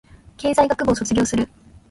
[0.35, 1.47] 経済学部を卒業する